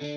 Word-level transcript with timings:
One 0.00 0.08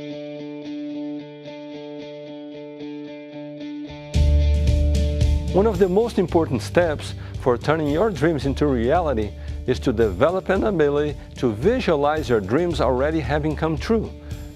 of 5.67 5.77
the 5.77 5.89
most 5.89 6.19
important 6.19 6.61
steps 6.61 7.13
for 7.41 7.57
turning 7.57 7.89
your 7.89 8.09
dreams 8.09 8.45
into 8.45 8.67
reality 8.67 9.33
is 9.67 9.81
to 9.81 9.91
develop 9.91 10.47
an 10.47 10.63
ability 10.63 11.17
to 11.35 11.51
visualize 11.51 12.29
your 12.29 12.39
dreams 12.39 12.79
already 12.79 13.19
having 13.19 13.57
come 13.57 13.77
true. 13.77 14.09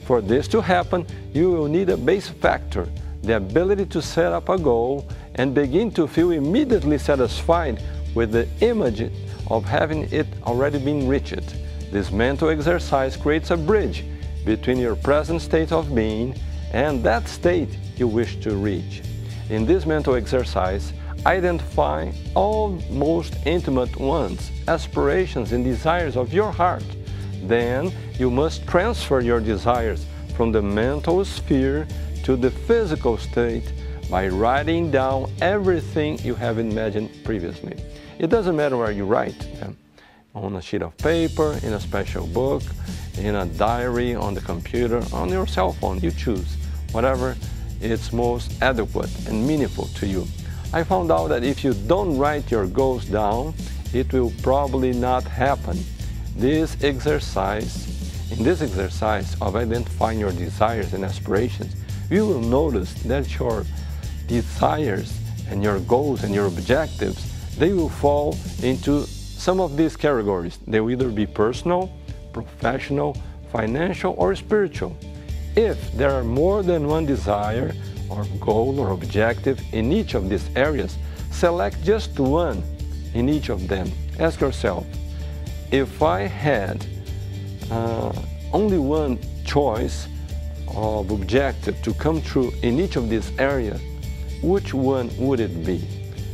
For 0.06 0.22
this 0.22 0.48
to 0.48 0.62
happen, 0.62 1.06
you 1.34 1.52
will 1.52 1.68
need 1.68 1.90
a 1.90 1.98
base 1.98 2.30
factor, 2.30 2.88
the 3.22 3.36
ability 3.36 3.88
to 3.88 4.02
set 4.02 4.32
up 4.32 4.48
a 4.48 4.58
goal 4.58 5.10
and 5.36 5.54
begin 5.54 5.92
to 5.92 6.08
feel 6.08 6.32
immediately 6.32 6.98
satisfied 6.98 7.84
with 8.16 8.32
the 8.32 8.48
image 8.62 9.12
of 9.48 9.66
having 9.66 10.04
it 10.14 10.28
already 10.44 10.80
been 10.80 11.06
reached. 11.06 11.54
This 11.92 12.12
mental 12.12 12.48
exercise 12.48 13.18
creates 13.18 13.52
a 13.52 13.58
bridge 13.58 14.06
between 14.48 14.78
your 14.80 14.96
present 14.96 15.42
state 15.42 15.74
of 15.74 15.94
being 15.94 16.34
and 16.72 17.04
that 17.04 17.28
state 17.28 17.70
you 17.98 18.08
wish 18.08 18.38
to 18.40 18.56
reach. 18.56 19.04
In 19.50 19.66
this 19.66 19.86
mental 19.86 20.16
exercise, 20.16 20.94
identify 21.26 22.10
all 22.34 22.70
most 22.90 23.36
intimate 23.46 23.94
wants, 23.98 24.52
aspirations, 24.70 25.52
and 25.52 25.66
desires 25.66 26.16
of 26.16 26.34
your 26.34 26.52
heart. 26.52 26.86
Then 27.44 27.92
you 28.18 28.32
must 28.32 28.66
transfer 28.66 29.20
your 29.20 29.42
desires 29.42 30.06
from 30.36 30.54
the 30.54 30.62
mental 30.62 31.26
sphere 31.26 31.86
to 32.24 32.38
the 32.38 32.52
physical 32.52 33.18
state 33.18 33.74
by 34.10 34.30
writing 34.30 34.90
down 34.90 35.30
everything 35.42 36.18
you 36.20 36.36
have 36.36 36.58
imagined 36.58 37.10
previously. 37.26 37.76
It 38.18 38.30
doesn't 38.30 38.56
matter 38.56 38.78
where 38.78 38.92
you 38.92 39.04
write 39.04 39.40
them 39.60 39.78
on 40.34 40.56
a 40.56 40.62
sheet 40.62 40.84
of 40.84 40.96
paper, 40.98 41.60
in 41.64 41.74
a 41.74 41.80
special 41.80 42.28
book, 42.28 42.64
in 43.18 43.36
a 43.36 43.46
diary, 43.46 44.16
on 44.16 44.34
the 44.34 44.42
computer, 44.42 45.02
on 45.14 45.30
your 45.30 45.48
cell 45.48 45.74
phone, 45.74 46.00
you 46.00 46.12
choose. 46.12 46.56
Whatever 46.92 47.36
it's 47.82 48.12
most 48.12 48.52
adequate 48.62 49.10
and 49.28 49.46
meaningful 49.46 49.86
to 49.96 50.08
you. 50.08 50.26
I 50.74 50.84
found 50.84 51.12
out 51.12 51.28
that 51.28 51.44
if 51.44 51.64
you 51.64 51.74
don't 51.74 52.18
write 52.18 52.52
your 52.52 52.68
goals 52.68 53.06
down, 53.06 53.54
it 53.94 54.12
will 54.12 54.34
probably 54.42 54.94
not 54.94 55.24
happen. 55.24 55.78
This 56.36 56.76
exercise, 56.84 57.88
in 58.32 58.44
this 58.44 58.62
exercise 58.62 59.36
of 59.42 59.56
identifying 59.56 60.20
your 60.20 60.32
desires 60.32 60.94
and 60.94 61.06
aspirations, 61.06 61.76
you 62.10 62.26
will 62.26 62.42
notice 62.42 62.94
that 63.04 63.38
your 63.40 63.66
desires 64.28 65.18
and 65.50 65.64
your 65.64 65.80
goals 65.82 66.24
and 66.24 66.34
your 66.34 66.48
objectives, 66.48 67.24
they 67.58 67.74
will 67.74 67.90
fall 67.90 68.38
into 68.62 69.06
some 69.06 69.60
of 69.60 69.78
these 69.78 69.96
categories. 69.96 70.60
They 70.68 70.82
will 70.82 70.92
either 70.92 71.10
be 71.10 71.26
personal, 71.26 71.97
professional, 72.42 73.18
financial, 73.52 74.14
or 74.18 74.36
spiritual. 74.36 74.96
If 75.56 75.92
there 75.94 76.12
are 76.12 76.24
more 76.24 76.64
than 76.64 76.88
one 76.88 77.06
desire 77.06 77.74
or 78.10 78.26
goal 78.40 78.80
or 78.80 78.92
objective 78.92 79.60
in 79.74 79.92
each 79.92 80.14
of 80.14 80.30
these 80.30 80.50
areas, 80.56 80.98
select 81.32 81.84
just 81.84 82.20
one 82.20 82.64
in 83.14 83.30
each 83.30 83.50
of 83.50 83.68
them. 83.68 83.92
Ask 84.20 84.42
yourself, 84.42 84.86
if 85.72 86.02
I 86.02 86.22
had 86.22 86.86
uh, 87.72 88.14
only 88.54 88.78
one 88.78 89.20
choice 89.46 90.08
of 90.76 91.12
objective 91.12 91.82
to 91.82 91.94
come 91.94 92.22
true 92.22 92.52
in 92.62 92.80
each 92.80 92.96
of 92.96 93.10
these 93.10 93.32
areas, 93.40 93.82
which 94.42 94.74
one 94.74 95.10
would 95.18 95.40
it 95.40 95.66
be? 95.66 95.80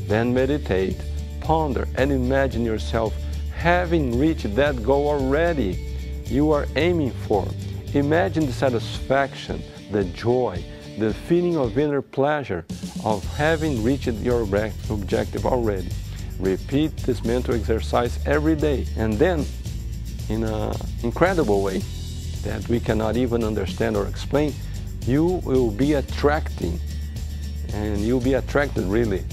Then 0.08 0.34
meditate, 0.34 0.98
ponder, 1.40 1.88
and 1.96 2.12
imagine 2.12 2.66
yourself 2.66 3.14
having 3.56 4.20
reached 4.20 4.54
that 4.56 4.84
goal 4.84 5.08
already 5.08 5.93
you 6.26 6.52
are 6.52 6.68
aiming 6.76 7.12
for. 7.28 7.48
Imagine 7.94 8.46
the 8.46 8.54
satisfaction, 8.54 9.62
the 9.92 10.04
joy, 10.06 10.64
the 10.98 11.14
feeling 11.14 11.58
of 11.58 11.78
inner 11.78 12.02
pleasure 12.02 12.66
of 13.04 13.24
having 13.36 13.84
reached 13.84 14.08
your 14.08 14.42
objective 14.42 15.46
already. 15.46 15.90
Repeat 16.40 16.96
this 16.98 17.24
mental 17.24 17.56
exercise 17.56 18.20
every 18.26 18.56
day 18.56 18.86
and 18.98 19.14
then 19.14 19.46
in 20.30 20.44
an 20.44 20.76
incredible 21.04 21.62
way 21.62 21.80
that 22.44 22.68
we 22.70 22.80
cannot 22.80 23.18
even 23.18 23.44
understand 23.44 23.96
or 23.96 24.08
explain, 24.08 24.54
you 25.06 25.42
will 25.44 25.72
be 25.72 25.94
attracting 25.94 26.80
and 27.74 28.00
you'll 28.00 28.20
be 28.20 28.36
attracted 28.36 28.84
really 28.86 29.24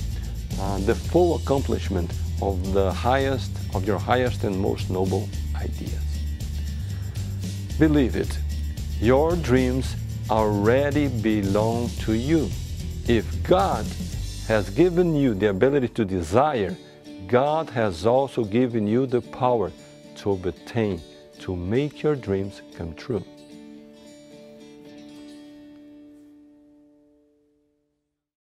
uh, 0.61 0.79
the 0.81 0.95
full 0.95 1.37
accomplishment 1.37 2.12
of 2.43 2.73
the 2.73 2.93
highest 2.93 3.50
of 3.75 3.87
your 3.87 3.99
highest 3.99 4.45
and 4.45 4.59
most 4.59 4.91
noble 4.91 5.29
ideas. 5.56 6.09
Believe 7.81 8.15
it, 8.15 8.39
your 9.01 9.35
dreams 9.37 9.97
already 10.29 11.09
belong 11.09 11.89
to 12.01 12.13
you. 12.13 12.51
If 13.09 13.43
God 13.43 13.87
has 14.47 14.69
given 14.69 15.17
you 15.17 15.33
the 15.33 15.49
ability 15.49 15.89
to 15.89 16.05
desire, 16.05 16.77
God 17.27 17.71
has 17.71 18.05
also 18.05 18.45
given 18.45 18.87
you 18.87 19.07
the 19.07 19.23
power 19.23 19.73
to 20.17 20.33
obtain, 20.33 21.01
to 21.39 21.57
make 21.57 22.03
your 22.03 22.17
dreams 22.17 22.61
come 22.77 22.93
true. 22.93 23.25